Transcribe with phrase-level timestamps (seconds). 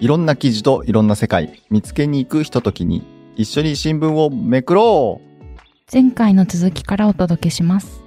[0.00, 3.02] いろんな記事といろんな世界見つけに行くひとときに
[3.36, 5.48] 一緒に新聞をめくろう
[5.92, 8.00] 前回の続きからお届けします。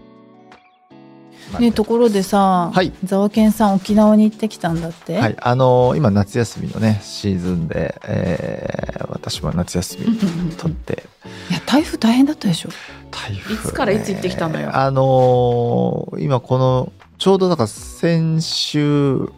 [1.59, 5.17] ねところでさ、はいザワケンさん沖縄に行ってきたんだって？
[5.19, 10.17] はい、あのー今夏休みのねシーズンで、えー私も夏休み
[10.57, 11.03] 取って
[11.49, 12.69] いや台風大変だったでしょ。
[13.11, 14.69] 台風、ね、いつからいつ行ってきたのよ？
[14.75, 19.29] あのー今このちょうどだから先週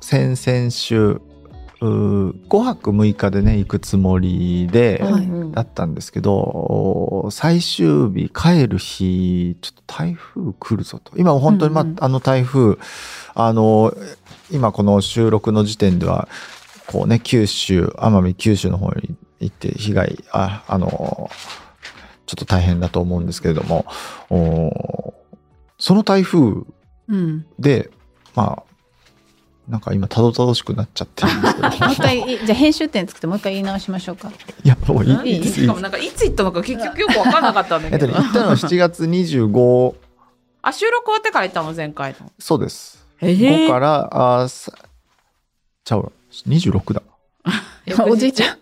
[0.00, 1.20] 先々週
[1.80, 5.24] 5泊6日でね行くつもりで、はい。
[5.24, 11.18] うんだったんですけど最終日帰る日ちょっと台風来るぞと。
[11.18, 11.96] 今本当に、まうんうん。
[12.00, 12.78] あの台風
[13.34, 13.92] あの
[14.50, 16.28] 今この収録の時点では
[16.86, 21.30] こうね九州奄美九州の方に行って被害ああの
[22.26, 23.86] ちょっと大変だと思うんですけれども
[24.30, 25.14] お
[25.78, 26.62] その台風
[27.08, 27.46] うん。
[27.58, 27.90] で
[28.34, 28.69] まあ
[29.70, 31.68] なんか今たどたどしくなっちゃってるんですけど。
[31.86, 34.30] もう一回いじゃあ編集点作ってもう一回言い直しましょうか。
[34.64, 35.36] いやもういい。
[35.36, 35.44] いい？
[35.46, 38.22] しかもなんかいつ行ったのか結局よく分かんなかったんだえっとねけど。
[38.24, 39.94] 行ったのは7月25
[40.62, 41.72] あ収録終わってから行ったの？
[41.72, 42.30] 前回の。
[42.38, 43.06] そうです。
[43.20, 44.08] え5から
[44.42, 46.12] あちゃうわ。
[46.46, 47.02] 26だ。
[48.06, 48.56] おじいちゃん。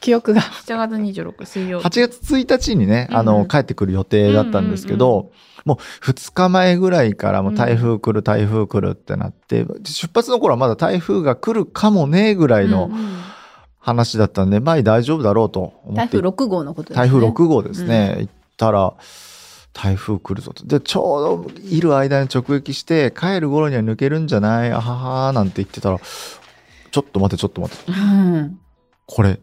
[0.00, 0.42] 記憶が。
[0.42, 1.86] 7月26水曜日。
[1.86, 13.20] 8月1日にね、あの、うん帰ってくる予定だったんですけど、うんもう2日前ぐらいからもう台風来る、台風来るってなって、出発の頃はまだ台風が来るかもねえぐらいのうん
[13.86, 16.16] 話だったんで、まあ大丈夫だろうと思って。
[16.16, 17.06] 台風6号のことですね。
[17.06, 18.16] 台風6号ですね。
[18.20, 18.94] 行ったら、
[19.74, 20.64] 台風来るぞと。
[20.66, 24.72] で、ちょうどいる間に直撃して、帰る頃には抜けるんじゃない？
[24.72, 27.92] あははなんて言ってたら、ちょっと待って、ちょっと待って。
[27.92, 28.58] うん。
[29.04, 29.38] これ、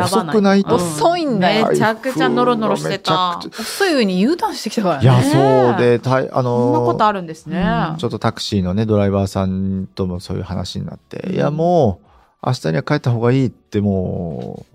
[0.00, 1.68] 遅くないうん遅いんだよ。
[1.68, 3.38] めちゃくちゃノロノロしてた。
[3.38, 5.02] 遅い上に U ターンしてきたからね。
[5.02, 7.64] いや、そうで、たいあのそんなことあるんですね。
[7.92, 11.34] うんちょっとタクシーのね、ドライバーさんともそういう話になって、うん。
[11.34, 12.00] いや、も
[12.42, 14.74] う、明日には帰った方がいいって、もう、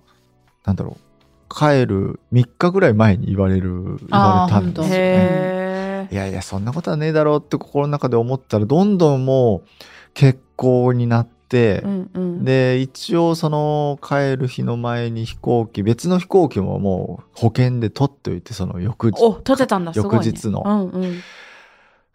[0.66, 6.08] なんだろう、帰る3日ぐらい前に言われる、言われたんですよね。
[6.12, 9.68] いやいや、そんなことはねえだろうって心の中で思ったら、どんどんもう、
[10.14, 11.39] 欠航になって、
[11.84, 12.46] うんうん。
[12.46, 19.22] で、一応その帰る日の前に飛行機、別の飛行機ももう保険で取っておいて、その翌日。
[19.22, 19.92] お取ってたんだ。
[19.96, 21.22] 翌日のうんうん。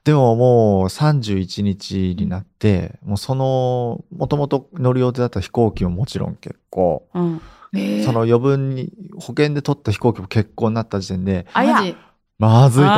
[0.04, 7.40] でももう31日になって、もうその、もともと乗る予定だった飛行機ももちろん結構、うん。
[7.74, 11.96] えーその余分に保険で取った飛行機も結構になった時点で、あやマジ
[12.38, 12.90] まずいと。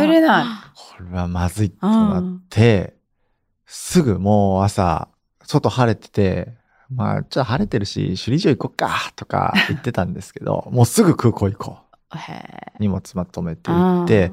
[0.00, 0.44] 帰れない。
[0.74, 2.94] これはまずいとなって、
[3.66, 5.08] すぐもう朝、
[5.46, 6.52] 外晴れてて、
[6.90, 11.84] まあ、ちょっと晴れてるし、首里城行こっか、とか言ってたんですけど、 もうすぐ空港行こう。
[12.78, 14.32] 荷物まとめて行って、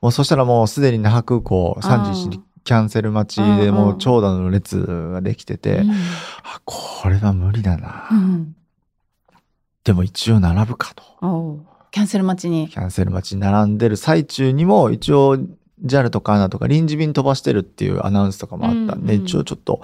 [0.00, 4.80] もうそしたらもうすでに那覇空港31にキャンセル待ちでもう長蛇の列
[5.12, 8.08] ができてて、うんあ、これは無理だな。
[8.10, 8.54] うん
[9.84, 11.02] でも一応並ぶかと。
[11.92, 12.68] キャンセル待ちに。
[12.68, 15.38] キャンセル待ちに並んでる最中にも一応
[15.82, 19.80] JAL とか ANA とか臨時便飛ばしてるっていうアナウンスとかもあったんで、うんうん一応ちょっと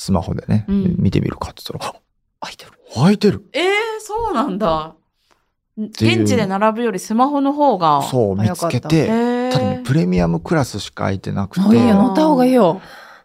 [0.00, 2.00] スマホでね、うん見てみるかって言ったら、あ
[2.40, 2.72] 開いてる。
[2.94, 3.62] 開いてるえー、
[4.00, 4.94] そうなんだ。
[5.76, 8.02] 現地で並ぶよりスマホの方が。
[8.02, 12.80] そう見つけへて、ーただね、プレミアムクラスしか空いてなくもういいよ、て、乗った方がいいよ。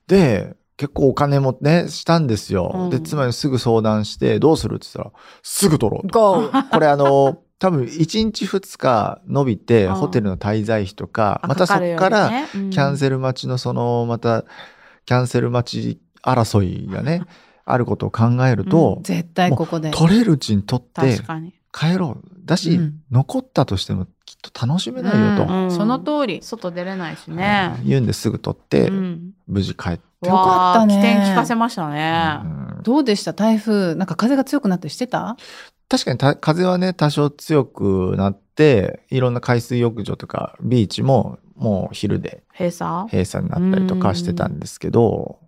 [0.07, 2.71] で、結構お金もね、したんですよ。
[2.73, 5.11] うんで、妻にすぐ相談して、どうするって言ったら、
[5.43, 6.51] すぐ取ろうと。
[6.73, 14.43] これあの、多分1日2日伸びて、うんホテルの滞在費とか、あまたそこから、キキャンセル待ちのその、また、
[15.05, 17.21] キャンセル待ち争いがね、
[17.65, 19.91] あることを考えると、絶対ここで。
[19.91, 21.53] 取れるうちに取って確かに。
[21.71, 22.29] 帰ろう。
[22.45, 26.41] だし、うん残ったとしてもきっと楽しめないよと、うんその通り。
[26.43, 27.73] 外出れないしね。
[27.83, 30.29] 言うんですぐ取って、うん無事帰って。
[30.29, 32.39] よかったね起点聞かせましたね。
[32.43, 33.33] うんどうでした？
[33.33, 33.95] 台風。
[33.95, 35.37] なんか風が強くなったりしてた？
[35.89, 43.05] 確かにた風はね、多少強くなって、いろんな海水浴場とかビーチももう昼で閉鎖？
[43.07, 45.39] 閉鎖になったりとかしてたんですけど、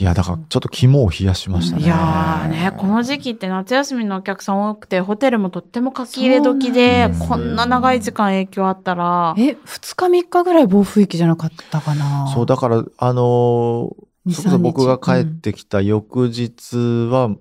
[0.00, 1.82] いや、だからちょっと肝を冷やしましたね。
[1.82, 12.28] いやーね、この時期って夏休みのお客さん多くて、ホテルもとっても書き入れ時でん、ですこんな長い時間影響あったら、え、2日3日ぐらい暴風域じゃなかったかな？
[12.32, 16.76] そう、だから、あのー2それこそ僕が帰っうんてきた翌日
[17.10, 17.34] は、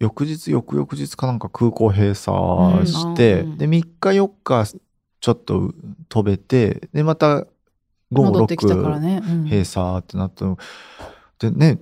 [0.00, 3.58] 翌日、翌々日かなんか空港閉鎖して、うん。
[3.58, 4.66] で、3日4日
[5.20, 5.72] ちょっと
[6.08, 7.46] 飛べて、で、また
[8.10, 9.22] 午後戻ってきたから6ね。
[9.24, 9.44] うん。
[9.44, 10.58] 閉鎖ってなったの。
[11.38, 11.78] でね、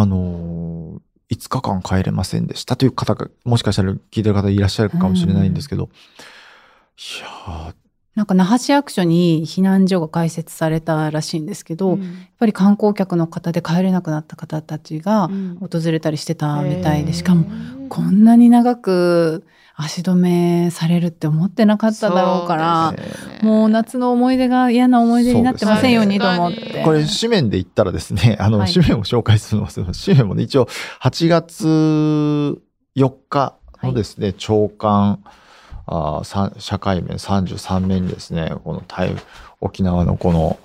[0.00, 7.74] あのー、5日間帰れませんでしたという方が、もしかしたら聞いてる方いらっしゃるかもしれないんですけど、いやー。
[8.14, 11.98] なんか那覇市役所に避難所が開設されたらしいんですけど、やっ
[12.38, 15.28] ぱり観光客の方で帰れなくなった方たちが
[15.60, 17.46] 訪れたりしてたみたいで、しかも
[17.88, 19.44] こんなに長く
[19.76, 22.94] 足止めされるって思ってなかっただろうから
[23.42, 26.82] もう夏の思い出が嫌な思い出になってませんようにと思って。
[26.84, 30.66] これ紙面で言ったらですね、あの、はい、紙面を紹介するのは、紙面もね、一応
[31.02, 31.66] 8月
[32.96, 35.24] 4日のですね、はい、長官、
[35.86, 36.22] あ
[36.58, 39.16] 社会面33面にですね、この台
[39.60, 40.58] 沖縄のこの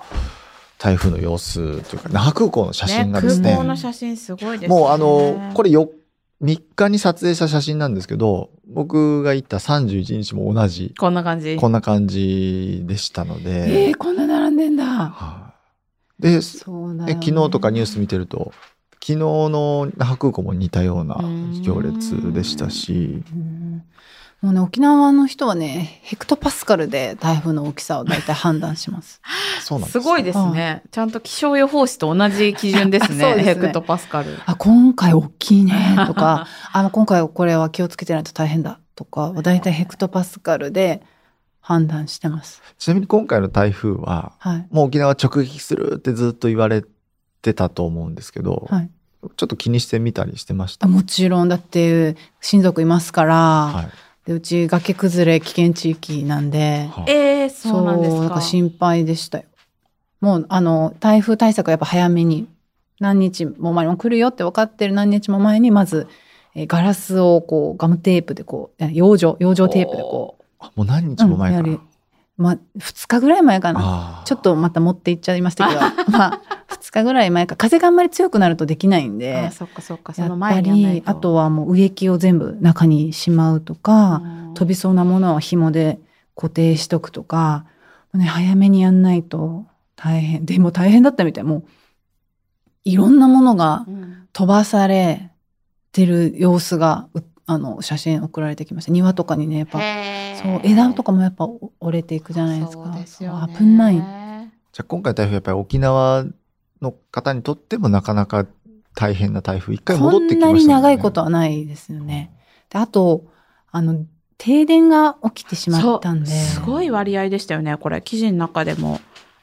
[0.78, 3.50] 台風の様子というか、那覇空港の写真がですね。
[3.50, 4.80] ね空港の写真すごいですね。
[4.80, 5.88] もうあの、これ4
[6.42, 10.94] 3日に撮影した写真なんですけど、僕が行った31日も同じ。
[10.98, 11.58] こんな感じ。
[11.58, 13.88] こんな感じでしたので。
[13.88, 14.86] えー、こんな並んでんだ。
[14.86, 15.54] はあ、
[16.20, 18.54] で、ね、昨日とかニュース見てると、
[18.94, 21.16] 昨日の那覇空港も似たような
[21.62, 23.24] 行列でしたし。
[24.42, 29.22] もうね、沖縄の人はね、ヘクトパスカルで台風の大きさを大体判断します。
[29.62, 30.84] そうなんですすごいですね。
[30.92, 33.18] ちゃんと気象予報士と同じ基準ですね。
[33.34, 34.40] すねヘクトパスカル。
[34.46, 41.02] あ、今回大きいね、 とか、あの、今回これは気をつけてないと大変だ、とか、大体ヘクトパスカルで
[41.60, 42.62] 判断してます。
[42.78, 46.86] ちなみに今回の台風は、はい、もう沖縄直撃するってずっと言われ
[47.42, 48.90] てたと思うんですけど、はい、
[49.36, 50.88] ちょっと気にしてみたりしてました？
[50.88, 58.22] もちろん、だって親族いますから、はいでうち崖崩れ危険地域なんで、はあ、えー、そうなんですか。
[58.22, 59.46] なんか心配でしたよ。
[60.22, 62.48] もうあの台風対策はやっぱ早めに
[63.00, 66.08] 何日も前に来るよって分かってる何日も前にまず、
[66.54, 70.64] えガラスをこうガムテープでこう養生養生テープでこう。
[70.76, 71.82] もう何日も前から、うん、
[72.38, 74.22] まあ、2日ぐらい前かな。
[74.26, 75.80] ちょっとまた持っていっちゃいましたけど。
[76.16, 76.42] まあ
[76.82, 84.22] 2日ぐらい前か風があんまり強くなるとできないんであそっかそっかその前にあとはもう植木を全部中にしまうとか
[84.56, 86.00] 飛びそうなものは紐で
[86.36, 87.66] 固定しとくとか、
[88.14, 89.66] ね、早めにやんないと
[89.96, 91.44] 大変でも大変だったみたい。
[91.44, 91.64] もう
[92.86, 93.86] いろんなものが
[94.32, 95.30] 飛ばされ
[95.92, 97.10] てる様子が
[97.46, 98.92] あの写真送られてきました。
[98.92, 99.80] 庭とかにねやっぱ
[100.42, 101.50] そう枝とかもやっぱ
[101.82, 102.92] 折れていくじゃないですか。
[102.92, 103.96] ですよ、危ない。
[103.96, 104.06] じゃ
[104.80, 106.26] あ今回台風やっぱり沖縄
[106.82, 108.46] の方にとってもなかなか
[108.96, 112.32] 大変な台風一回戻ってきました、ね、こんなに長いことはないですよね
[112.70, 113.26] であと
[113.72, 114.06] あの
[114.38, 119.00] 停電が起きてしまったんですごい割合でしたよねこれ記事の中でも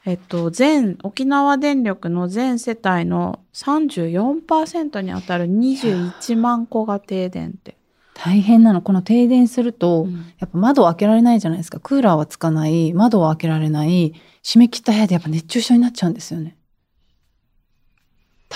[0.07, 7.77] えっと、全、沖縄電力の全世帯の34%に当たる21万戸が停電って。
[8.15, 8.83] 大変なの。
[8.83, 11.81] この停電すると、うん、やっぱ窓を開けられないじゃないですか。
[11.81, 16.57] クーラーはつかない、窓は開けられない、閉め切った部屋でやっぱ熱中症になっちゃうんですよね。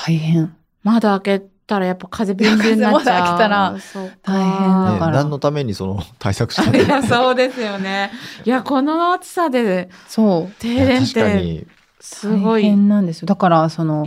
[0.06, 0.56] 大変。
[0.82, 3.36] 窓開けたらやっぱ風ビュンビュンになっちゃう。
[3.38, 3.76] たら
[4.22, 8.10] 大変だから、ね、何のためにその対策した いや、そうですよね。
[8.44, 10.54] いや、この暑さで、そう。
[10.58, 11.66] 停電って、
[12.00, 12.62] すごい。
[12.62, 13.26] 大変なんですよ。
[13.26, 14.06] だから、その、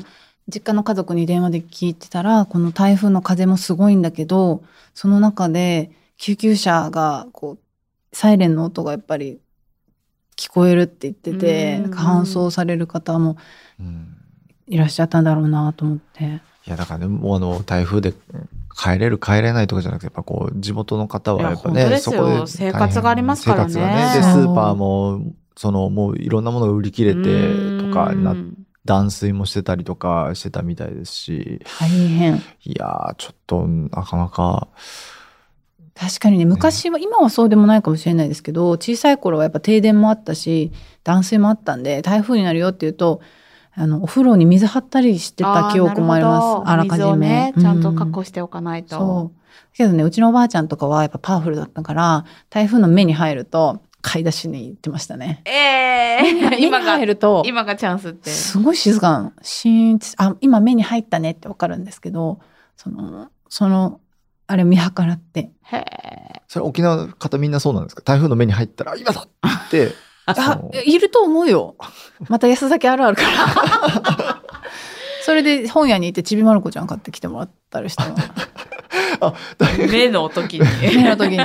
[0.50, 4.64] 実家の家族に電話で聞いてたら、この台風の風もすごいんだけど、
[4.96, 9.40] その中で救急車が、こう、サイレンの音がやっぱり
[10.36, 13.38] 聞こえるって言ってて、搬送される方も
[14.74, 16.42] いらっしゃったんだろうなと思って。
[16.66, 18.14] いやだからねもうあの台風で
[18.76, 23.74] 帰れる帰れないとかじゃなくてやっぱこう地元の方はやっぱねそこで生活がありますからね。
[23.76, 24.12] ね。
[24.16, 25.22] でスーパーも
[25.56, 27.22] そのもういろんなものが売り切れて
[27.86, 28.36] とかな
[28.86, 31.62] 断水もしてたりとかしてたみたいですし。
[31.80, 32.42] 大変。
[32.64, 34.68] いやちょっとなかなか。
[35.96, 40.72] 確かにね昔は、ね、今はそうでもないかもしれないですけど小さい頃はやっぱ停電もあったし
[41.04, 43.22] 断水もあったんで台風になるよっていうと
[43.76, 46.70] あのお風呂に水張ったりしてた記憶もあります。
[46.70, 49.40] あらかじめ、ね、ちゃんと確保しておかないと、うん、そう。
[49.74, 55.42] けどねうちのおばあちゃんとかはやっぱパワフルだったから台風の目に入ると買い出しに行ってましたね。
[55.46, 58.30] ええー、今が入ると今がチャンスって。
[58.30, 62.40] すごい静かなシーンあ今目に入ったねってわかるんですけど
[62.76, 64.02] そのその
[64.46, 65.52] あれ見計らって。
[65.64, 68.04] へえそれ沖縄の方みんなそうなんですか？
[68.04, 69.94] 台風の目に入ったら今だって
[70.26, 71.76] あいると思うよ。
[72.30, 74.42] また安崎あるあるから。
[75.24, 78.04] それで本屋に行ってちびまる子ちゃん買ってきてもらったりして
[79.90, 80.66] 目の時に。
[80.96, 81.40] 目の時に。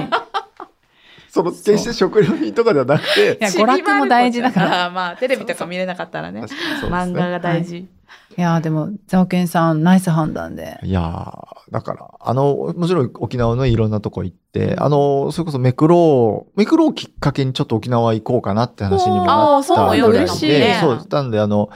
[1.28, 3.38] その決して食料品とかではなくて。
[3.40, 4.90] いや娯楽も大事だから。
[4.90, 6.42] まあテレビとか見れなかったらね。
[6.82, 7.74] 漫画が大事。
[7.74, 7.97] はい
[8.38, 10.78] いやでも、ザオケンさん、ナイス判断で。
[10.84, 21.68] いやだから、あの、もちろん沖縄のいろんなとこ行って、あの、それこそメクロー、メクローきっかけにちょっと沖縄行こうかなって話にもなったぐらいで、そう、ね、そう、なんで、あの、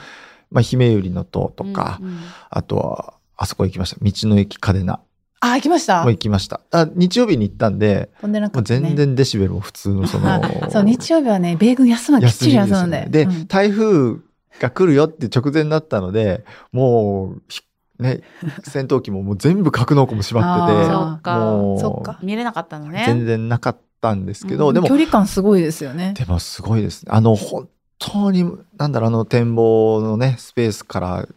[0.51, 3.97] まあ、姫百合の塔とか、うんうん、あとは、あそこ行きました。
[4.01, 5.01] 道の駅嘉手納。
[5.41, 6.61] あ、行きましたもう行きました。
[6.71, 8.79] あ日曜日に行ったんで、飛んでなもうかった、ね。
[8.79, 10.39] 全然デシベルも普通のそのあ、
[10.71, 13.07] そう、日曜日はね、米軍休むのきっちり休むんで。
[13.09, 14.19] で、うん台風
[14.59, 17.61] が来るよって直前だったので、もう、ひ
[17.99, 18.21] ね、
[18.63, 23.03] 戦闘機ももう全部格納庫も閉まってて、そっかもうか見れなかったのね。
[23.05, 26.13] 全然なかったんですけど、うんでも距、離感すごいですよね。
[26.17, 27.11] でもすごいですね。
[27.13, 27.69] あの、本
[27.99, 31.27] 当に、なんだろう、あの展望のね、スペースから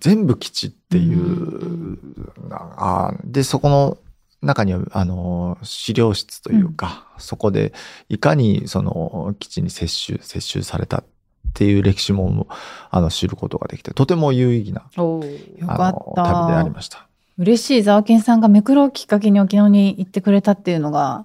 [0.00, 1.98] 全部基地っていう、うん
[2.50, 3.98] あーで、そこの
[4.42, 7.72] 中には、あの、資料室というか、そこで
[8.08, 11.02] いかにその基地に接収、接収された
[11.48, 12.46] っていう歴史も、
[12.90, 16.70] あの、知ることができて、とても有意義な、旅でありた。
[16.70, 17.06] ました。
[17.38, 21.24] 嬉しい、ザワケンさんがめくろをきっかけに沖縄に行ってくれたっていうのが、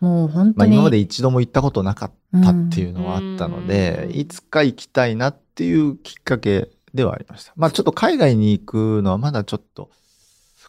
[0.00, 0.74] もう本まあ、当に。
[0.74, 7.52] 今まで一度も行ったことなかったっていうのはあったので、うんいつか行きたいなっていうきっかけではありました。
[7.56, 9.90] まあちょっと海外に行くのはまだちょっと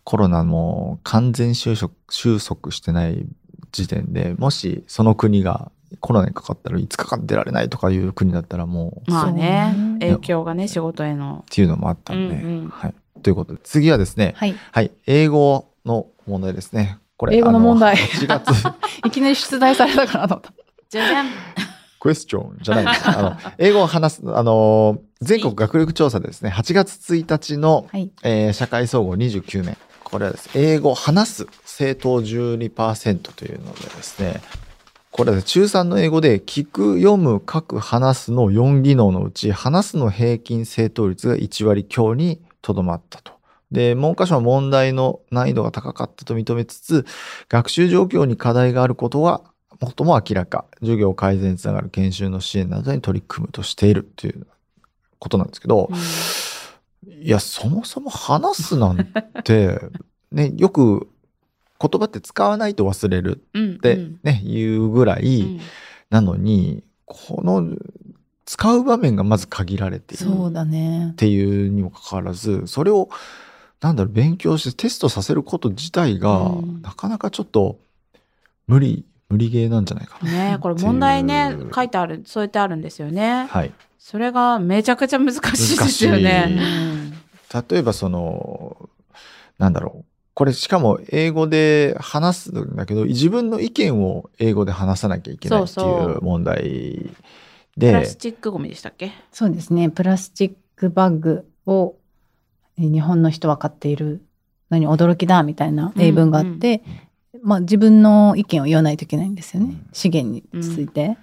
[0.04, 3.26] コロナも完全収束収束してない
[3.72, 11.46] 時点で、もしその国がコロナにかかったら5日間出られないとかいう国だったらもう、っまあね影響がね仕事への。
[11.50, 12.94] ていうのもあったんで、うんうんはい。
[13.22, 14.56] ということで、次はですね、はい。
[14.72, 17.00] はい、英語の問題ですね。
[17.18, 18.50] これ英語の問題あ8月、
[19.06, 20.54] いきなり出題されたかなと思った。
[20.90, 21.28] じゃじゃん。
[22.00, 23.10] クエスチョンじゃないです。
[23.10, 28.12] あの、英語を話す、あの、全国学力調査でですね、8月1日の、はい。
[28.24, 29.78] えー社会総合29名。
[30.04, 34.42] これはですね、英語を話す正答12%というのでですね、
[35.14, 43.34] これは中3の英語で聞く、読む、書く、話すの4技能のうち、話すの平均正答率が1割強にとどまったと。
[43.72, 47.06] で、文科省は問題の難易度が高かったと認めつつ、
[47.48, 49.44] 学習状況に課題があることは
[49.80, 54.48] 最も明らか、授業改善につながる研修の支援などに取り組むとしているという
[55.20, 55.92] ことなんですけど、
[57.06, 59.08] いや、そもそも話すなん
[59.44, 59.80] て、
[60.32, 61.08] ね、よく
[61.90, 65.60] 言葉って使わないと忘れるうんってね、言うぐらいうん
[66.10, 67.76] なのに、この
[68.46, 71.16] 使う場面がまず限られているそうだねっ。
[71.16, 73.10] ていうにもかかわらず、それを、
[73.82, 77.80] なんだろう、勉強してテストさせること自体が、うんなかなかちょっと
[78.68, 80.32] 無理、無理ゲーなんじゃないかな。
[80.32, 83.48] ねこれ問題ね書いてあるそうやってあるんですよね。
[83.50, 83.72] はい。
[83.98, 87.14] それがめちゃくちゃ難しいですよね。
[87.70, 88.90] 例えばその、
[89.58, 90.06] なんだろう。
[90.36, 97.12] これしかも英語で話すんだけど、自分の意見を英語で話さなきゃいけないってそうそういう問題
[97.80, 99.12] プラで、スチックゴミでしたっけ？
[99.32, 99.90] そうですね。
[99.90, 101.96] プラスチックバッグを
[102.78, 104.24] えー日本の人は買っている
[104.72, 106.82] のに驚きだみたいな例文があって、
[107.44, 109.68] まあ自分の意見を言わないといけないんですよね。
[109.70, 111.18] うん資源について。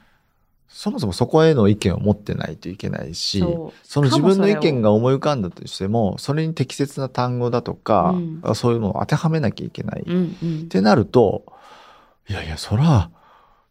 [0.73, 3.41] そもそもそこへの意見を持ってないといけないし、
[3.83, 10.03] その自分の意見がが思い浮かんだとしても、それに適切な単語だとか、うそういうのを当てはめなきゃいけない。
[10.03, 10.69] っうんうん。
[10.69, 11.45] てなると、
[12.29, 13.11] いやいや、そら、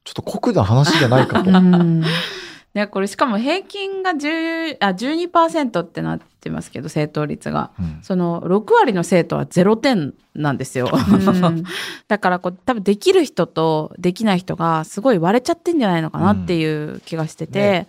[0.03, 1.50] ちょっと酷な話じゃないかと。
[1.50, 2.03] うん。
[2.74, 7.72] ね、これしかも平均が10あ12%ってなってますけど正答率が。
[7.79, 8.00] うん。
[8.01, 10.89] その6割の生徒は0点なんですよ。
[10.91, 11.63] うん。
[12.08, 17.88] だからこう多分できる人とできない人がすごい割れちゃってんじゃないのかなっていう気がしてて、ね。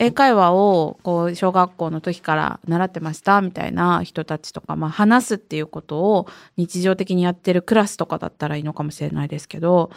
[0.00, 9.90] 英会話をこう小学校の時から習ってましたみたいな人たちとか、まあ、話すっていうことを日常的にやってるクラスとかだったらいいのかもしれないですけど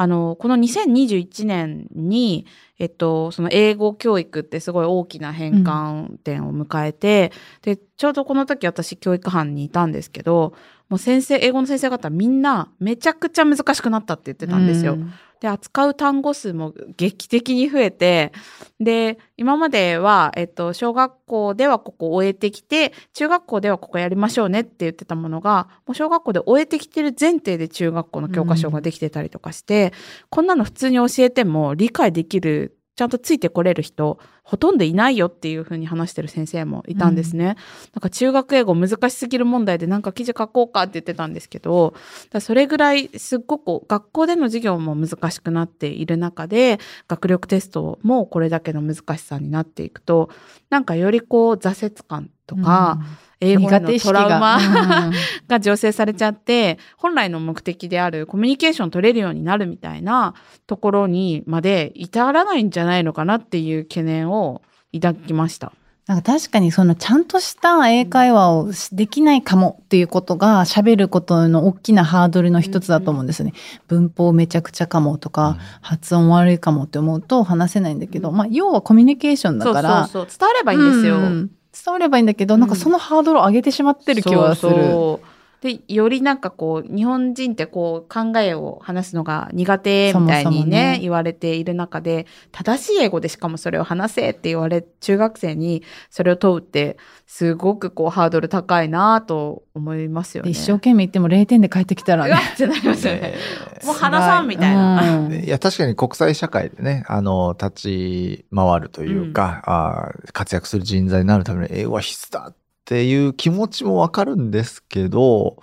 [0.00, 2.46] あのこの2021年に、
[2.78, 10.54] えっと、その英語教育ってすごい大きな変換点を迎えて、でちょうどこの時私教育班にいたんですけど
[10.90, 14.98] もう先生英語の先生方みんなめちゃくちゃ難しくなったって言ってたんですよ。
[15.40, 18.30] で扱う単語数も劇的に増えて
[18.78, 29.94] で今までは、えっと、小学校ではここ終えてきて中学校ではここやりましょうねって言ってたものがもう小学校で終えてきてる前提で中学校の教科書ができてたりとかして、
[30.28, 37.56] こんなの普通に教えても理解できるちゃんとついてこれる人ほとんどいないよっていうふうに話してる先生もいたんですね。
[37.94, 41.94] なんか中学英語難しすぎる問題でなんか記事書こうかって言ってたんですけど、
[42.40, 46.78] それぐらいすっごく学校での授業も難しくなっている中で、
[47.08, 50.28] 学力テストもこれだけの難しさになっていくと、
[50.68, 52.98] なんかよりこう挫折感とか、
[53.40, 55.10] 英語へのトラウマうん
[55.48, 60.34] が醸成されちゃって、本来の目的であるコミュニケーション取れるようになるみたいな
[60.66, 65.72] ところにまで至らないんじゃないのかなっていう懸念を抱きました。
[66.06, 73.52] なんか確かにそのちゃんとした英会話をしできないかもっていうことが喋ることの大きなハードルの一つだと思うんですね。
[73.86, 80.38] 文法めちゃくちゃかもとか、発音悪いかもって思うと話せないんだけど、うんまあ要はコミュニケーションだから、そうそうそう。
[80.40, 81.18] 伝わればいいんですよ。
[81.18, 84.72] うん伝わればいいんだけど、なんかそのハードルを上げてしまってる気はする。
[84.72, 100.50] そうそうでよりなんかこう日本人ってこう考えを話すのが苦手みたいにねそもそもね言われている中で正しい英語でしかもそれを話せって言われ中学生にそれを問うってすごくこうハードル高いなと思いますよね。
[100.50, 102.42] で一生懸命言っても0点で帰ってきたらうわね。
[102.54, 103.20] ってなりますよね。
[103.20, 103.34] ね
[103.84, 105.26] もう話さんみたいな。
[105.26, 112.54] うんいや、確かに国際社会でね、あの、立ち回るというか、あー活躍する人材になるために英語は必須だっ
[112.90, 115.62] ていう気持ちもわかるんですけど、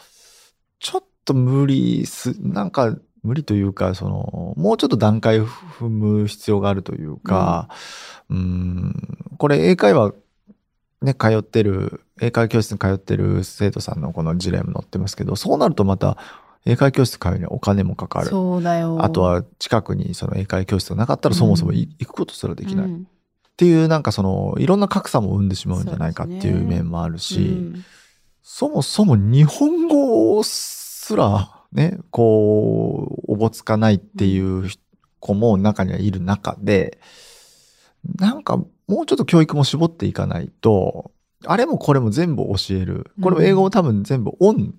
[0.79, 7.67] ちょっと無理す、なんか無理というか、その、もうちょっと段階を踏む必要があるというか、
[8.29, 10.13] うん、これ英会話
[11.01, 16.17] ね、通ってる、英会話教室に通ってる生徒さんのこの事例も載ってますけど、そうなるとまた
[16.63, 18.27] 英会話教室通うにはお金もかかる。
[18.27, 19.03] そうだよ。
[19.03, 22.85] あとは近くにその英会話教室がなかったらそもそもい行くことすらできない。
[22.85, 23.07] っうん
[23.57, 27.41] ていうなんかそのいろんな格差も生んでしまうんじゃないかっていそう面もあるし、う
[27.77, 27.85] ん
[28.49, 34.69] そもそも日本語すらね、こう、おぼつかないっていう
[35.19, 36.99] 子も中にはいる中で、
[38.17, 41.11] なんかもうちょっと教育も絞っていかないと、
[41.45, 43.11] あれもこれも全部教える。
[43.21, 44.73] これも英語も多分全部オン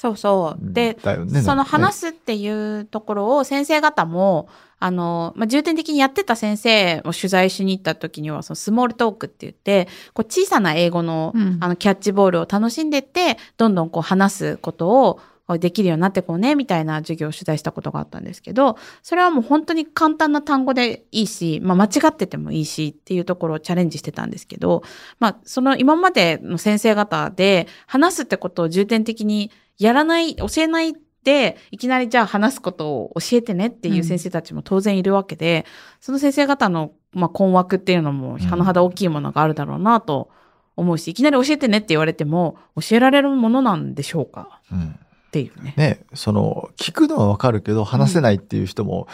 [0.00, 0.72] そうそう。
[0.72, 1.42] で、ね。
[1.42, 2.00] その話す。
[2.00, 15.20] すっていうところを先生方も、あの、まあ、重点的にやってた先生を取材しに行った時には、そのスモールトークって言って、こう小さな英語の、うんあの、キャッチボールを楽しんでって、どんどんこう話すことを
[15.58, 24.82] できるようになってこうね、みたいな授業を取材したことがあったんですけど、それはもう本当に簡単な単語でいいし、まあ、間違っててもいいしっていうところをチャレンジしてたんですけど、
[25.18, 30.94] まあ、その今までの先生方で話すってことを重点的にやらない、教えない
[31.24, 35.66] で、いきなりじゃあ話すことを教えてねっていう先生たちも当然いるわけで、
[36.00, 40.30] その先生方の、まあ、困惑っていうのも、甚だ大きいものがあるだろうなと
[40.76, 44.60] 思うし、いきなり教えてねって言われても、教えられるものなんでしょうか？
[44.70, 44.98] うん
[45.30, 45.74] っていうね。
[45.76, 49.06] ね、その聞くのはわかるけど話せないっていう人も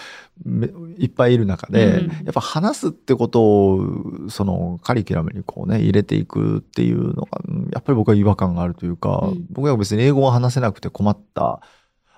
[0.46, 11.60] めいっぱいいる中で、うんやっぱ話すってことをそのカリキュラムにこうね入れていくっていうのがうんやっぱり僕は違和感があるというか、うん僕は別に英語を話せなくて困った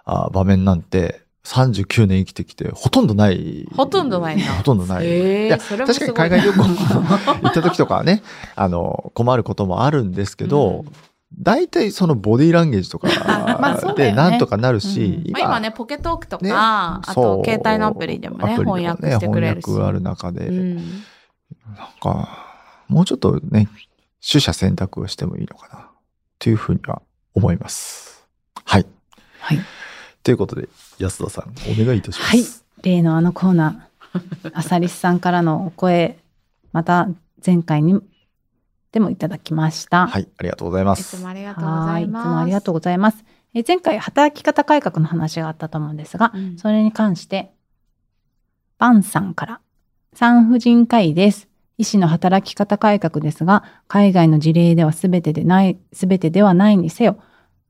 [0.05, 3.67] あ場面なんて39年生きてきてほとんどない。
[3.75, 5.47] ほとんどないなほとんどない。
[5.47, 8.23] いや確かに海外旅行行った時とかはね、
[8.55, 10.93] あの、困ることもあるんですけど、うん
[11.39, 13.09] 大体そのボディーランゲージとか
[13.97, 19.65] でなんとかなるし、うんまあ、今ね、ポケトークとか、ねあと携帯のアプリでもね、翻訳してくれるし。
[19.65, 20.77] 翻訳ある中で、うん
[21.77, 22.29] なんか、
[22.89, 23.69] もうちょっとね、
[24.27, 25.91] 取捨選択をしてもいいのかな、
[26.39, 27.03] というふうには
[27.35, 28.27] 思います。
[28.65, 28.87] はい。
[29.41, 29.61] はい。
[30.23, 32.37] ということで、安田さん、お願いいたします。
[32.37, 32.45] はい。
[32.83, 36.19] 例のあのコーナー、アサリスさんからのお声、
[36.73, 37.09] また
[37.45, 38.01] 前回に
[38.93, 40.07] でもいただきました。
[40.07, 41.23] はい、ありがとうございまいつす。
[41.23, 42.29] もありがとうございます。
[42.29, 43.25] もありがとうございます。
[43.55, 47.53] え前回働き方改革の話があったと思うんですが、うんそれに関して、
[48.79, 49.61] バンさんから、
[50.13, 51.49] 産婦人科医です。
[51.79, 57.19] 医師の働き方改革ですが、海外の事例では全てでない、全てではないにせよ、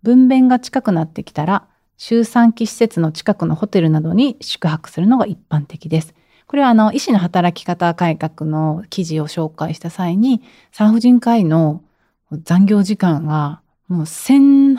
[0.02, 1.66] 分娩が近くなってきたら、
[1.98, 6.14] 周産期施設の近くのホテルなどに宿泊するのが一般的です。
[6.48, 11.84] これはあの医師の働き方改革の記事を紹介した際に産婦人科医の
[12.32, 14.76] 残業時間がもう1800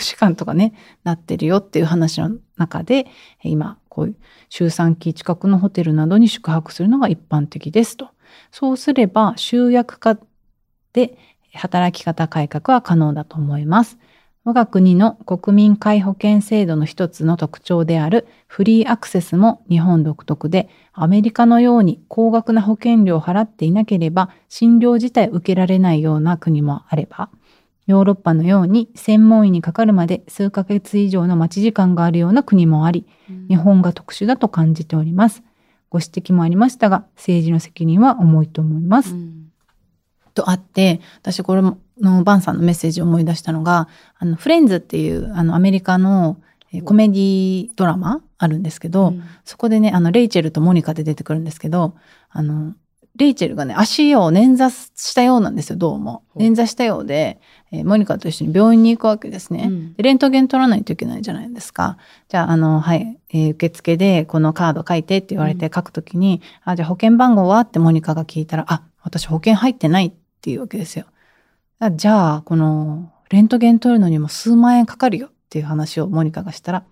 [0.00, 0.72] 時間とかね
[1.04, 3.06] なってるよっていう話の中で
[3.42, 4.16] 今こういう
[4.48, 8.08] 周産期近くのホテルなどに宿泊するのが一般的ですと。
[8.50, 10.18] そうすれば集約化
[10.92, 11.18] で
[11.52, 13.98] 働き方改革は可能だと思います。
[14.42, 27.28] 我が国の国民皆保険制度の一つの特徴であるフリーアクセスも日本独特でアメリカのように高額な保険料を払っていなければ診療自体受けられないような国もあれば
[27.86, 33.06] ヨーロッパのように専門医にかかるまで数ヶ月以上の待ち時間があるような国もあり
[33.48, 35.42] 日本が特殊だと感じております。
[35.90, 39.12] ご指摘もありましたが政治の責任は重いと思います。
[39.12, 39.50] うん
[40.34, 41.62] とあって私これ
[42.00, 46.38] のバンさんのメッセージを思い出したのが「あのフレンズ」っていうあのアメリカの
[46.72, 51.94] えーコメディドラマあるんですけど、うんそこでねあのレイチェルとモニカで出てくるんですけど
[52.30, 52.74] あの
[53.16, 56.22] レイチェルがね足を捻挫したようなんですよどうも。
[56.36, 57.40] 捻挫したようで、
[57.72, 59.66] えーモニカと一緒に病院に行くわけですね。
[59.68, 61.98] うんでレントゲン取らないといけないじゃないですか。
[62.28, 67.60] じゃあ、あの、はい、えー受付でこのカード書いてって言われて書くときに、あ、じゃあ保険番号は？
[67.60, 71.06] ってモニカが聞いたら、あ、私保険入ってないっていうわけですよ。
[71.80, 76.84] あじゃあ、この、レントゲン取るのにも数万円かかるよっていう話をモニカがしたら、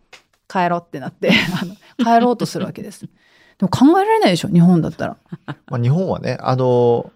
[0.49, 3.07] 帰ろうってなって、 あの帰ろうとするわけです。
[3.07, 3.11] で
[3.61, 5.17] も考えられないでしょ、日本だったら。
[5.67, 7.13] まあ、日本はね、あの、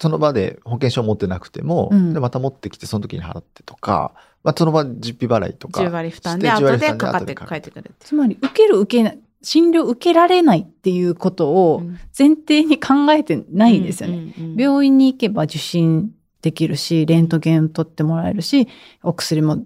[0.00, 4.12] その場で保険証持ってなくても、うんでまた持ってきてその時に払ってとか、
[4.44, 14.34] まあ、その場実費払いとか10割負担でして10後でかかって帰ってくるってつまり受ける受けない診療受けられないっていうことをうん前提に考えてないですよね。
[14.56, 16.12] 病院に行けば受診
[16.42, 18.68] できるしレントゲン取ってもらえるし
[19.02, 19.64] お薬も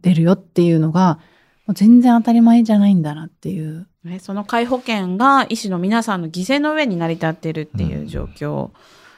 [0.00, 1.18] 出るよっていうのが
[1.66, 3.88] もう全然当たり前じゃないんだなっていう。
[4.04, 8.70] ね、その皆保険が医師の皆さんの犠牲の上に成り立っているっていう状況、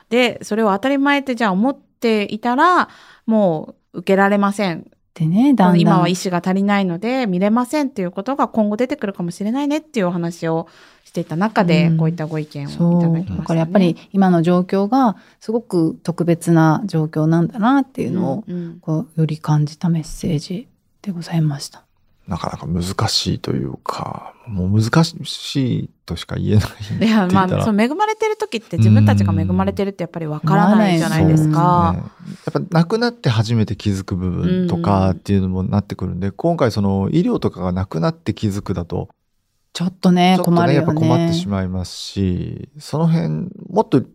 [0.09, 2.89] でそれを当たり前ってじゃあ思っていたら
[3.27, 4.91] もう受けられません。
[5.13, 5.81] でねだんだん。
[5.81, 10.69] 今は医師が足りないので見れませんっていうことが今後出てくるかもしれないねっていうお話を
[11.09, 20.69] していた中で、うんこういったご意見をいただきました、ね、だからやっぱり今の状況がすごく特別な状況なんだなっていうのをうんうんこうより感じたメッセージ
[21.03, 21.83] でございました。
[22.29, 27.11] なかなか難しいというか、もう難しいとしか言えないい。
[27.11, 31.95] やまあそう恵まれてる時って自分たちが恵まれてるってやっぱりわからないじゃないですか。
[31.97, 32.03] ね
[32.45, 39.09] やっぱ亡くなって初めて気づく部分とかっていうのもなってくるんで、今回その医療とかがなくなって気づくだと、
[39.73, 40.87] ちょっとね困るよね。
[40.87, 44.09] やっぱ困ってしまいますし、その辺、もっと危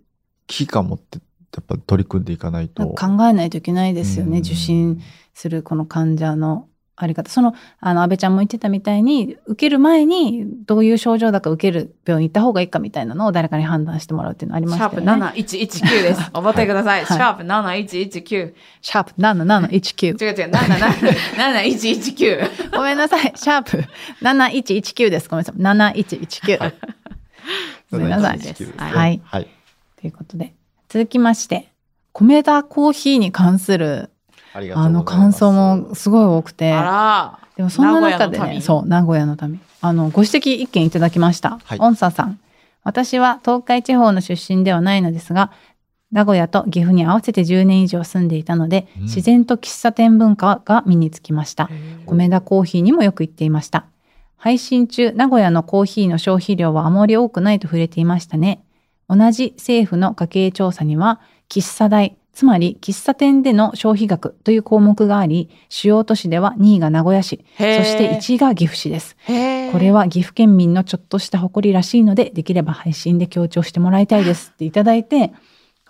[0.48, 1.20] 機感持って、
[1.56, 2.90] やっぱ取り組んでいかないと。
[2.90, 5.02] 考えないといけないですよね、うん受診
[5.34, 7.32] するこの患者のあり方。
[7.32, 15.26] そのあの安倍ちゃんも言ってたみたいに受ける前にどういう症状だか受ける病院行った方がいいかみたいなのを誰かに判断してもらうっていうのありまシャープしたよね。
[15.34, 16.30] 7119です。
[16.34, 17.04] お答えください。
[17.04, 17.08] はい。
[17.08, 18.54] シャープ7119。
[18.82, 22.70] シャープ7719違う違う、777119。
[22.78, 23.34] ごめんなさい。
[23.36, 23.84] シャープ
[24.22, 25.28] 7119です。
[25.30, 25.56] ごめんなさい。
[25.56, 26.74] 7119、
[27.92, 28.62] ごめんなさいです。
[28.62, 28.68] ね。
[28.78, 29.20] はい。
[29.24, 29.48] はい。
[30.00, 30.54] ということで。
[30.90, 31.70] 続きまして。
[32.12, 34.12] 米田コーヒーに関する
[34.54, 35.12] ありがとうございます。
[35.14, 37.40] あの感想もすごい多くてあら。
[37.56, 39.62] でもそんな中でね、そう、名古屋の民。
[39.82, 41.60] あの、ご指摘一件いただきました。
[41.64, 42.40] はいオンサさん。
[42.84, 45.52] 私は東海地方の出身ではないのですが、
[46.12, 51.70] 名古屋と岐阜に合わせて10年以上住んでいたので、うん自然と喫茶店文化が身につきました。
[52.06, 53.86] 米田コーヒーにもよく行っていました。
[54.38, 58.64] 配信中、名古屋のコーヒーの消費量はあまり多くないと触れていましたね。
[59.08, 69.16] 同じ政府の家計調査には、喫茶代、つまり喫茶店での消費額という項目があり、主要都市では2位が名古屋市、そして1位が岐阜市です。
[69.72, 75.32] これは岐阜県民のちょっとした誇りらしいので、できれば配信で強調してもらいたいですっていただいて、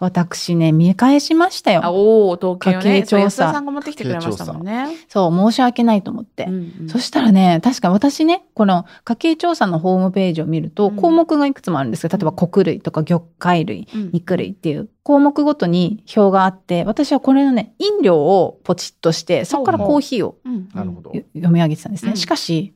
[0.04, 1.82] 私ね、見返しましたあよ。
[1.86, 4.88] おお、統計調査さんが持ってきてくれましたもんね。
[5.08, 6.44] そう、申し訳ないと思って。
[6.44, 21.12] うんうんそしたらね、確か私ね、この家計調査のホームページを見ると、うん項目がいくつもあるんですけど、例えば穀類とか魚介類、うん肉類っていう項目ごとに表があって、私はこれのね、飲料をポチッとして、そこからコーヒーをうんなるほど。
[21.14, 22.12] よ読み上げてたんですね。
[22.12, 22.74] うんしかし、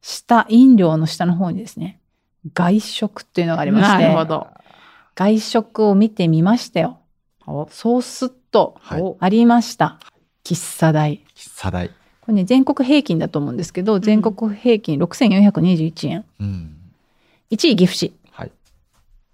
[0.00, 2.00] 下、飲料の下の方にですね、
[2.54, 4.48] 外食っていうのがありまして、なるほど。
[5.14, 6.98] 外食を見てみましたよ。
[7.46, 8.76] おそうすっと
[9.20, 9.98] ありました。
[10.44, 11.24] 喫茶代。
[11.34, 11.90] 喫茶代。
[12.20, 16.24] これね、全国平均だと思うんですけど、全国平均6421円。
[16.40, 16.76] うん。
[17.50, 18.14] 1位岐阜市。
[18.30, 18.52] はい。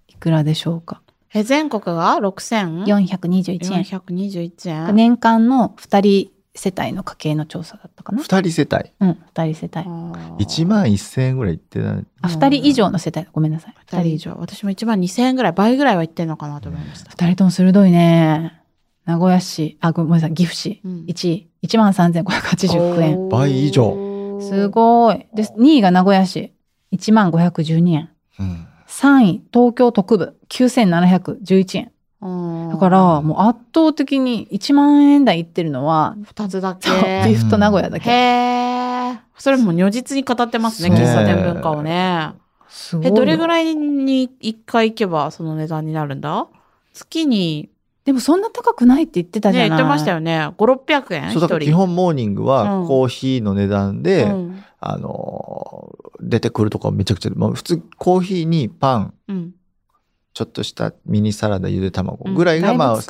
[0.07, 1.01] いくらでしょうか？
[1.33, 2.85] え、全国が 6000?
[2.85, 3.83] 421円。
[3.83, 4.95] 421円。
[4.95, 8.21] 年間の2人世帯の家計の調査だったかな？
[8.21, 8.91] 二人世帯。
[8.99, 9.87] うん、2人世帯。
[10.43, 12.05] 1万1000円ぐらいいってない。
[12.21, 13.27] あ、2人以上の世帯。
[13.31, 13.75] ごめんなさい。
[13.87, 14.35] 2人以上。
[14.37, 17.11] 私も1万2000円ぐらい、倍ぐらいは言ってんのかなと思いました。
[17.11, 18.61] 二人とも鋭いね。
[19.05, 20.81] 名古屋市、あ、ごめんなさい、岐阜市。
[20.83, 23.19] うん1位、13,589円。
[23.19, 25.27] おー倍以上すごい。
[25.33, 26.53] で、2位が名古屋市、
[26.93, 28.09] 15,12円。
[28.39, 28.67] うん。
[28.87, 31.91] 3位、東京特部、9,711円。
[32.21, 36.99] だから、もう圧倒的に1万円台いってるのは、2つだけそう。
[36.99, 38.09] 岐阜と名古屋だへけ。
[38.11, 39.19] え。
[39.37, 42.33] それも如実に語ってますね、喫茶店文化をね。
[42.67, 43.07] すごい。
[43.07, 46.47] え、どれぐいらいに1回行けばその値段になるんだ？
[46.93, 47.69] 月に、
[48.03, 50.49] でもそんな高くないって言ってたじゃね、ない言ってましたよね。
[50.57, 59.53] 5、600円そうだから基本モーニングはうんコーヒーの値段で、うんあのー出てくるとかめちゃくちゃ、まあ、普通コーヒーにパンうん。
[60.33, 63.01] ちょっとしたミニサラダゆで卵ぐらいがまあ。
[63.01, 63.07] ス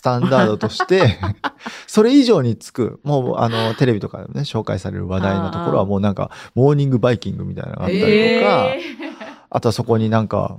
[0.00, 1.18] タンダードとして
[1.86, 8.10] それ以上につくもうあのテレビとかでもね紹介される話題のところはもうなんかモーニングバイキングみたいなのがあったりとか、
[8.74, 8.80] え
[9.50, 10.58] あとはそこになんか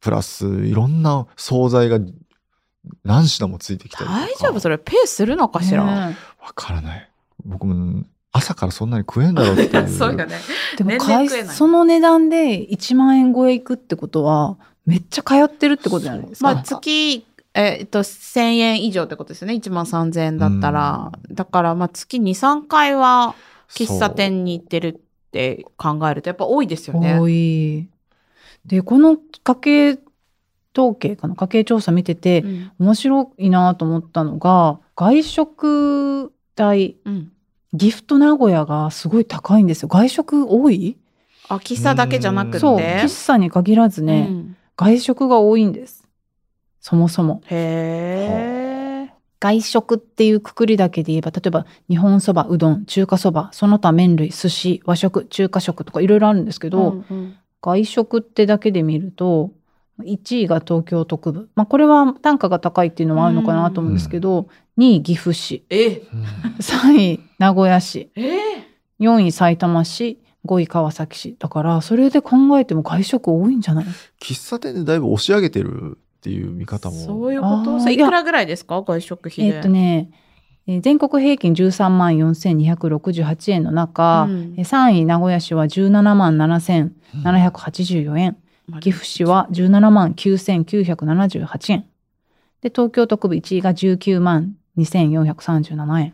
[0.00, 1.98] プラスいろんな惣菜が
[3.04, 4.20] 何品もついてきたりとか。
[4.20, 4.60] 大丈夫？
[4.60, 7.08] それペースするのかしら、ねわからない。
[7.44, 9.88] 僕も朝からそんなに食えんだろうっていう。
[9.90, 10.26] そうよね。
[10.76, 10.92] でも
[11.46, 16.54] その値段で1万円超えいくってことは、めっちゃ通ってるってことじゃないですか。
[16.54, 19.54] まあ月、えっと、1000円以上ってことですよね。
[19.54, 21.12] 1万3000円だったら。
[21.30, 23.34] だから、まあ月2、3回は
[23.68, 27.18] 喫茶店に行ってるって考えるとやっぱ多いですよね。
[27.18, 27.88] 多い。
[28.66, 29.98] で、この家計
[30.76, 31.34] 統計かな？
[31.34, 32.72] 家計調査見てて、うん。
[32.78, 37.32] 面白いなと思ったのが外食代うん。
[37.74, 39.88] ギフト名古屋がすごい高いんですよ。
[39.88, 40.96] 外食多い？
[41.48, 42.58] あ喫茶だけじゃなくて？
[42.58, 42.78] そう。
[42.78, 46.08] 喫茶に限らずね、うん外食が多いんです。
[46.80, 47.40] そもそも。
[47.46, 57.36] へえ外食っていうくくりだけで言えば例えば日本そばうどん中華そばその他麺類寿司和食中華食とかいろいろあるんですけど、うんうん。
[57.60, 59.52] 外食ってだけで見ると
[60.00, 65.64] 1位が東京特部、まあ、これは単価が高いっていうのもあるのかなと思うんですけど、2位岐阜市。
[65.70, 66.02] え
[66.58, 68.10] 3位名古屋市。
[68.16, 68.38] え
[68.98, 73.86] 4位埼玉市5位川崎市だからそれで考えても外食多いんじゃない？
[74.20, 76.96] 喫茶店でだいぶ押し上げてるっていう見方も。
[76.96, 77.88] そういうこと？
[77.90, 78.82] いくらぐらいですか？
[78.82, 79.56] 外食費で？
[79.56, 80.10] えっとね
[80.66, 84.54] えー全国平均13万4268円の中、うん。
[84.56, 88.36] えー3位名古屋市は17万7784円、
[88.80, 91.84] 岐阜市は17万9978円。
[92.62, 96.06] で東京特部1位が19万2437円。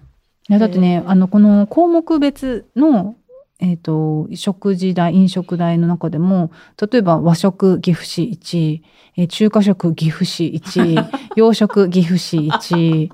[0.51, 3.17] いやだってねあのこの項目別の
[3.61, 8.83] えー、と食事代飲食代の中でも例えば和食岐阜市1位、
[9.17, 13.11] えー中華食岐阜市1位 洋食岐阜市1位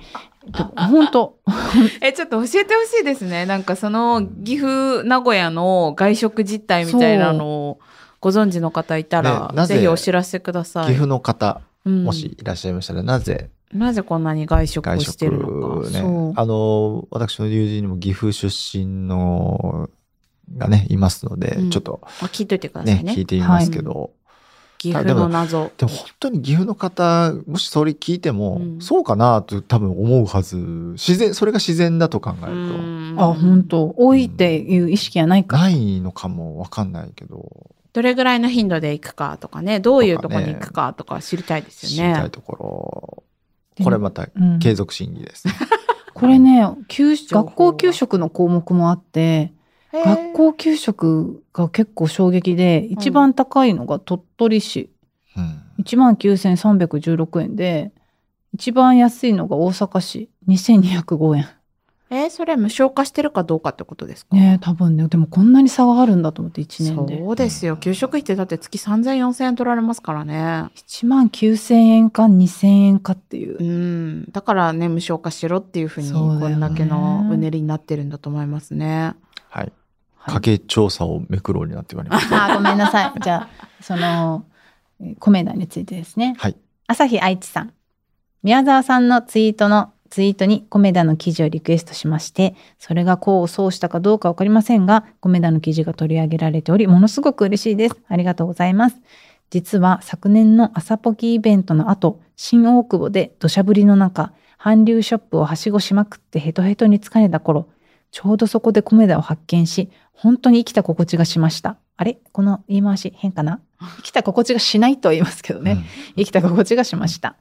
[0.77, 1.39] 本当
[2.03, 3.47] えちょっと教えてほしいですね。
[3.47, 7.79] なんかその岐阜名古屋の外食実態みたいなのを
[8.21, 10.87] ご存知の方いたら、ねなぜぜひお知らせください。
[10.87, 12.05] 岐阜の方、うん。
[12.05, 13.51] もしいらっしゃいましたら、なぜ？
[13.73, 15.87] なぜこんなに外食を外してるのか。
[15.87, 16.01] 食ね。
[16.01, 16.33] そう。
[16.37, 19.89] あの、私の友人にも岐阜出身の
[20.57, 21.71] がね、いますので、うん。
[21.71, 24.11] ちょっとあ聞いといてくださいね、ね聞いてみますけど、
[24.79, 25.73] 岐阜の謎。
[25.79, 28.81] でも本当に岐阜の方、もしそれ聞いても、うん。
[28.81, 30.57] そうかなと多分思うはず。
[30.57, 33.17] 自然、それが自然だと考えると、うん。
[33.19, 33.95] あ本当。
[33.97, 39.81] 多いっていう意識はないか、ないのかもわかんないけど、どれぐらいの頻度で行くかとかね。
[39.81, 42.13] どういうとこに行くかとか知りたいですよね。
[42.13, 43.25] 知りたいとこ
[43.79, 44.59] ろ、これまたうん。
[44.59, 45.49] 継続審議です。
[46.13, 49.53] これね 給学校給食の項目もあって
[50.03, 54.91] 学校給食が結構衝撃で一番高いのが鳥取市。
[55.37, 55.61] うん。
[55.85, 57.93] 1万9316円で
[58.53, 60.31] 一番安いのが大阪市。
[60.49, 61.49] 2205円。
[62.11, 64.37] えーそれ無償化してるかどうかってことですか？
[64.37, 65.09] ねえ多分ね。
[65.09, 67.19] でもこんなに差があるんだと思って1年で。
[67.19, 67.77] そうですよ。
[67.77, 70.67] 給食費ってだって月3000、4000円取られますからね。
[70.77, 73.57] 1万9000円か2000円かっていう。
[73.59, 74.31] うん。
[74.31, 79.15] だからね無償化しろっていうふうにこんだけのうねりになってるんだと思いますね。
[79.49, 79.65] はい。
[79.65, 79.73] はい
[80.27, 82.53] 家計調査をめくろうになって言われました。
[82.53, 83.21] あごめんなさい。
[83.21, 84.45] じゃあその
[85.01, 86.35] えーコメダについてですね。
[86.39, 86.57] はい。
[86.87, 87.73] 朝日愛知さん。
[88.43, 97.97] 宮沢さんのツイートのツイートにコメダの記事をリクエストしましてそれが功を奏したかどうかわかりませんがコメダの記事が取り上げられておりものすごく嬉しいです。
[98.07, 99.01] ありがとうございます。
[99.51, 107.69] 実は昨年の朝ポキイベントの後新大久保で土砂降りの中韓流ショップをはしごしまくってヘトヘトに疲れた頃
[108.15, 112.19] ちょうどそこでコメダを発見し本当に生きた心地がしましたあれ？
[112.31, 113.59] この言い回し変かな？
[113.99, 115.85] 生きた心地がしないとは言いますけどね、
[116.17, 117.35] 生きた心地がしました。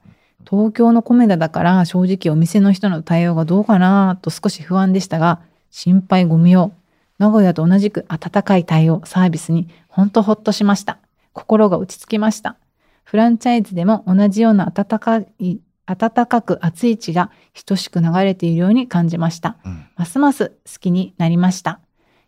[0.50, 6.72] 東京のコメダだから正直お店の人の対応がどうかなと少し不安でしたが、心配ご無用。
[7.18, 10.98] 名古屋と同じく温かい対応、サービスに本当ほっとしました。
[11.32, 12.56] 心が落ち着きました。
[13.04, 17.30] フランチャイズでも同じような温かい、温かく熱い血が
[17.66, 19.56] 等しく流れているように感じました。
[19.64, 21.80] うんますます好きになりました。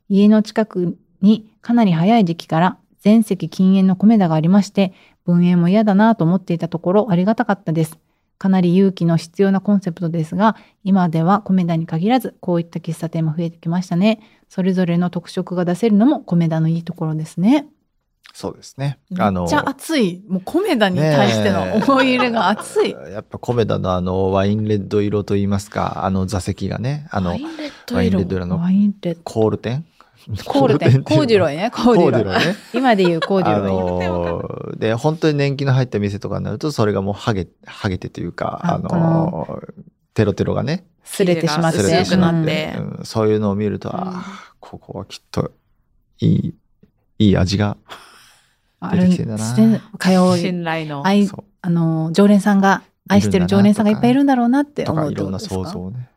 [0.09, 4.93] 家の近くにかなり早い時期から全席禁煙のコメダがありまして、
[5.25, 7.99] 分煙も嫌だなと思っていたところありがたかったです。
[8.39, 14.21] かなり勇気の必要なコンセプトですが、今ではコメダに限らず、こういった喫茶店も増えてきましたね。
[14.49, 17.67] それぞれの特色が出せるのもコメダのいいところですね。
[18.37, 18.99] そうですね。
[19.09, 20.23] めっちゃ熱い。
[20.29, 22.91] もうコメダに対しての思い入れが熱い。
[22.91, 28.59] やっぱコメダのあのワインレッド色といいますか、あの座席がね、あのワインレッド色の。
[29.25, 29.87] コール店
[30.45, 31.03] コール店。
[31.03, 31.55] コーデュロイ。
[31.55, 31.71] イね。
[31.71, 32.35] コーデュロイ。
[32.35, 32.57] ね。
[32.75, 34.79] 今で言うコーデあュロイ。
[34.79, 41.79] で、本当に年季の入った店とかになると、それがもうハゲ、ハゲてというか、あのーテロテロがね、すれてしまって。
[41.79, 45.53] 薄くなっうんてうんそういうのを見ると、うんああ、ここはきっと、
[46.21, 46.55] いい、
[47.19, 47.77] いい味が、
[48.81, 51.07] あるん出てきてんだなして通い信頼の。
[51.07, 51.29] 愛
[51.63, 56.09] あの常連さんが愛してる常連さんがいっぱいいるんだろうなって思うとかいろんな想像をね、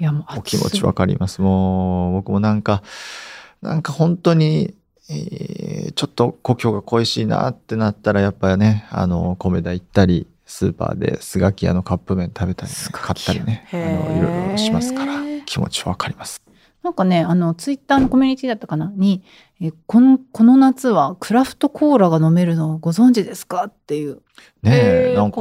[0.00, 1.40] いやもうお気持ちわかります。
[1.40, 2.82] もう、僕もなんか、
[3.62, 4.74] なんか本当に、
[5.10, 15.14] えーちょっと故郷が恋しいなってなったら、やっぱりね、あの、米田行ったり、スーパーでスガキ屋のカップ麺食べたりね、買ったりね、あの、いろいろしますから、
[15.46, 16.42] 気持ちわかります。
[16.82, 18.92] なんかねあのツイッターのコミュニティだったかな？
[18.94, 19.22] に、
[19.64, 23.64] ええこのこの夏はクラフトコーラが飲めるのをご存知ですか？
[23.64, 24.20] っていう
[24.62, 25.40] ねえ、えーなんか、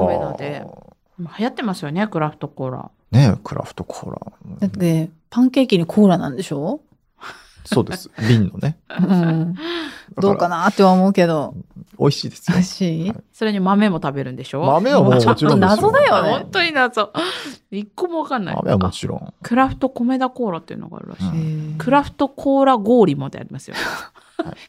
[1.38, 2.92] 流行ってますよね、クラフトコーラ。
[3.12, 4.22] ねえ、クラフトコーラ。
[4.60, 6.82] だってパンケーキにコーラなんでしょ、
[7.66, 8.10] そうです。
[8.28, 8.78] 瓶のね。
[8.90, 9.56] うん、
[10.18, 11.54] どうかななっては思うけど
[12.00, 12.68] 美味しいですよ美味。
[12.68, 13.24] しい、はい？
[13.34, 14.64] それに豆も食べるんでしょ？
[14.64, 15.58] 豆はもうもちろんですよ。
[15.58, 17.12] 謎だよね本当に謎。
[17.78, 18.56] 一個もわかんない。
[18.56, 19.34] 豆はもあちろん。
[19.42, 21.26] クラフト米田コーラっていうのがあるらしい。
[21.28, 23.76] うんクラフトコーラ氷までありますよ。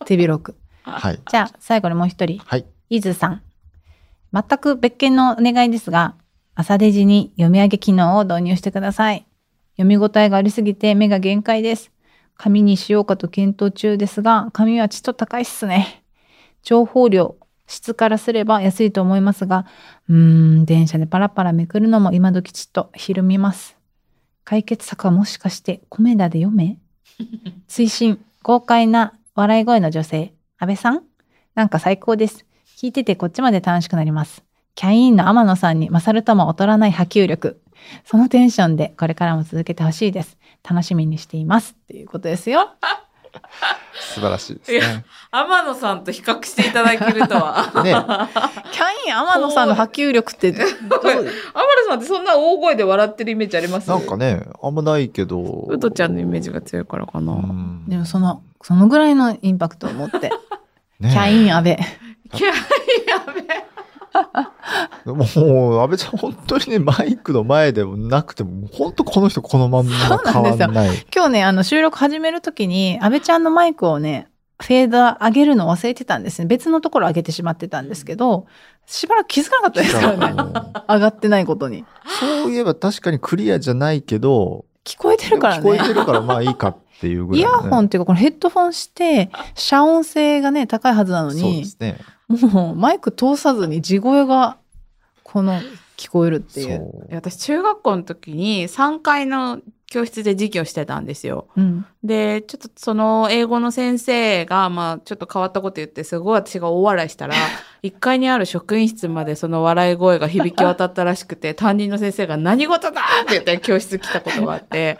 [0.06, 1.20] 手広くはい。
[1.30, 2.66] じゃあ最後にもう一人はい。
[2.90, 3.42] 伊豆さん
[4.32, 6.16] 全く別件のお願いですが
[6.54, 9.26] 朝デジに読み上げ機能を導入してください
[9.76, 11.92] 読み応えがありすぎて目が限界です
[12.36, 16.04] 紙にしようかと検討中ですが紙はちょっと高いっすね
[16.62, 19.66] 情報量質からすれば安いと思いますが
[20.08, 20.16] うー
[20.62, 23.76] ん電車でパラパラめくるのも今時ちっとひるみます。
[24.44, 26.78] 解決策はもしかしてコメダで読め？
[27.68, 30.34] 推進豪快な笑い声の女性。
[30.58, 31.02] 安倍さん？
[31.54, 32.44] なんか最高です。
[32.76, 34.44] 聞いててこっちまで楽しくなります。
[34.74, 37.60] キャインの天野さんに勝るとも劣らない波及力。
[38.04, 40.36] そのテンションでこれからも続けてほしいです。
[40.68, 41.74] 楽しみにしています。
[41.78, 42.74] っていうことですよ
[44.14, 45.04] 素晴らしいですいね。
[45.30, 47.70] 天野さんと比較していただけるとは。
[47.82, 47.92] ね
[48.72, 50.64] キャイン天野さんの波及力ってどう？
[51.02, 51.30] 天野
[51.88, 55.66] さんってそんな大声で笑ってるイメージありますなんかね、あんまないけど。
[55.68, 57.32] うとちゃんのイメージが強いからかな。
[57.32, 60.30] うんでもそのそのぐらいのインパクトを持って、
[60.98, 61.76] ねキャイン安倍
[62.32, 62.54] キャイン
[63.06, 63.73] やべえ。
[65.04, 69.92] もう、安倍ちゃん本当にね、マイクの前でもなくても、本当この人このまんま
[70.24, 71.06] 変わんない。
[71.14, 74.28] 今日ねあの収録始める時に安倍ちゃんのマイクをね
[74.60, 78.46] フェーダー上げるの忘れてたんですね別のところ上げてしまってたんですけど
[78.86, 81.84] しばらく気づかなかったですからね上がってないことに
[82.20, 87.48] そういえば確かにクリアじゃないけど、聞こえてるから聞こえねてるからまあいいかっていうぐらい、ね。
[87.48, 91.98] イヤホンっていうかこのヘッドフォンして遮音性がね高いはずなのそうにですね。
[92.28, 94.58] もうマイク通さずに地声が
[95.22, 95.60] この
[95.96, 97.08] 聞こえるっていう。
[97.10, 99.60] 私中学校の時に3階の
[99.94, 101.46] 教室で授業してたんですよ。
[101.56, 107.34] うん、で、ちょっとその英語の先生が、まあちょっと変わったこと言って、すごい私が大笑いしたら、
[107.84, 114.98] 1階にある職員室までその笑い声が響き渡ったらしくて、担任の先生が何事だって言って教室来たことがあって、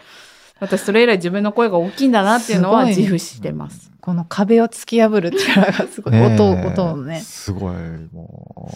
[0.65, 3.91] 私それ以来自分の声が大きいんだなっていうのは自負してます。
[4.01, 7.21] この壁を突き破る力がすごい、ねえ音音のね。
[7.21, 7.75] すごい、
[8.13, 8.69] も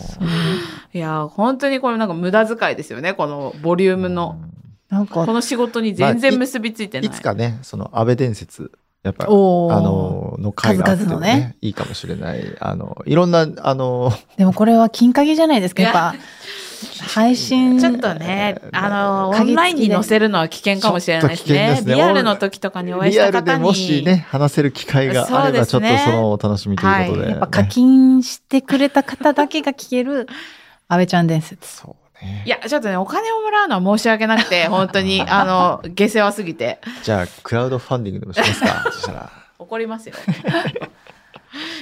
[0.95, 3.97] いやー、本当にこれなんか無駄遣いですよね、このボリューう。
[3.99, 4.41] ムの。
[4.89, 7.09] なんかこの仕事に全然結びついてない。
[7.09, 8.73] いつかね、その安倍伝説、
[9.03, 12.57] やっぱ、あの、の回があってもね数々のねいいかもしれない。
[12.59, 15.83] あの、いろんな、あの、でもこれは金鍵じゃないですか。
[15.83, 16.15] やっぱ
[17.09, 21.77] 配信ちょっとね、あの、オンラインに載せるのは危険かもしれないですね。
[21.81, 23.63] すねリアルの時とかにお会いした方に。
[23.63, 30.27] もしね、話せる機会があれば、ちょっとそのお楽しみということで、はいやっぱ課金してくれた方だけが聞ける
[30.89, 31.69] 安倍ちゃん伝説。
[31.69, 32.43] そうね。
[32.47, 38.85] いや、ちょっとね、お金をもらうのは申し訳なくて、本当に、 あの、下世話すぎて、じゃあ、クラウドファンディングでもしますか？
[38.93, 39.31] そしたら。
[39.59, 40.15] 怒りますよ。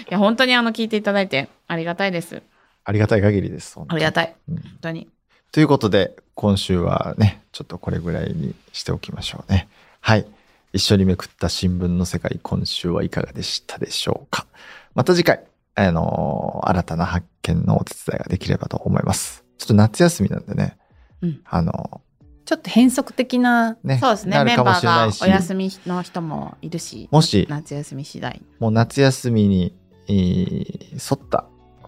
[0.08, 2.42] いや、本当にあの、聞いていただいて、ありがたいです。
[2.88, 3.76] ありがたい限りです。
[3.88, 4.34] ありがたい。
[4.48, 5.08] うん本当に。
[5.50, 9.68] ということで、今週はね、ちょっとこれぐらいにしておきましょうね。
[10.00, 10.26] はい。
[10.72, 14.46] 一緒にめくった新聞の世界、今週はいかがでしたでしょうか。
[14.94, 15.42] また次回、
[15.74, 19.44] あのー新たな発見のお手伝いができればと思います。
[19.58, 20.76] ちょっと夏休みなんでね、
[21.22, 22.00] うんあの
[22.44, 24.44] ちょっと変則的な、ーね、そうですね。
[24.44, 28.40] メンバーがお休みの人もいるし、もし夏休み次第。
[28.60, 29.74] もう夏休みに、
[30.08, 31.46] えー沿った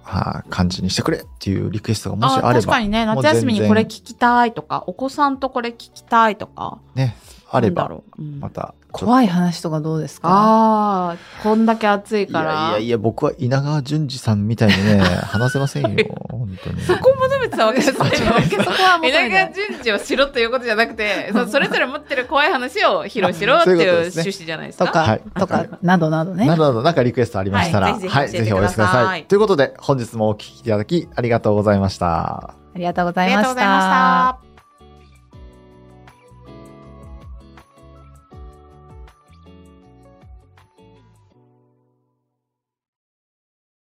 [0.09, 7.17] はあ感じにしてくれっていうリクエストがもしあれば、確かにね、夏休みにこれ全聞きたいとか、お子さんとこれ聞きたいとか、然ね、
[7.51, 10.29] あれば、また怖い話とかどうですか？
[10.31, 12.53] ああ、こんだけ暑いから。
[12.53, 14.99] いやいやいや、僕は稲川淳二さんみたいにね、
[15.29, 16.81] 話せませんよ、本当に。
[16.83, 18.31] そこを求めてたわけじゃないそこ
[18.73, 25.19] は稲川淳二をしろということじゃなくて、そ それぞれ持ってる怖い話を披露しろっていう趣旨じゃないですか？
[25.39, 26.57] とか、などなどねな。
[26.57, 29.25] どなどなんかリクエストありましたら、はいぜひお寄せください。
[29.25, 32.55] ということで、本日もお聞きいただきありがとうございました。
[32.75, 34.48] ありがとうござありがいましとうございましたた。